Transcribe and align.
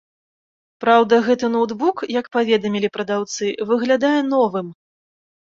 Праўда, 0.85 1.19
гэты 1.27 1.45
ноўтбук, 1.57 1.97
як 2.19 2.25
паведамілі 2.37 2.89
прадаўцы, 2.97 3.53
выглядае 3.73 4.19
новым. 4.33 4.67